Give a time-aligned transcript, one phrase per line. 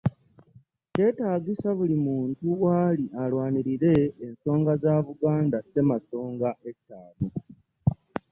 [0.93, 7.27] Kyetaagisa buli muntu w'ali alwanirire ensonga za Buganda Ssemasonga ettaano